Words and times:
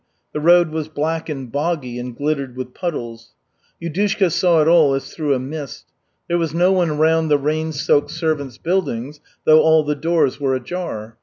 The 0.33 0.39
road 0.39 0.71
was 0.71 0.87
black 0.87 1.29
and 1.29 1.51
boggy 1.51 1.99
and 1.99 2.17
glittered 2.17 2.57
with 2.57 2.73
puddles. 2.73 3.33
Yudushka 3.79 4.31
saw 4.31 4.59
it 4.59 4.67
all 4.67 4.95
as 4.95 5.13
through 5.13 5.35
a 5.35 5.39
mist. 5.39 5.85
There 6.27 6.39
was 6.39 6.55
no 6.55 6.71
one 6.71 6.97
round 6.97 7.29
the 7.29 7.37
rain 7.37 7.71
soaked 7.71 8.09
servants' 8.09 8.57
buildings, 8.57 9.19
though 9.45 9.61
all 9.61 9.83
the 9.83 9.93
doors 9.93 10.39
were 10.39 10.55
ajar. 10.55 11.17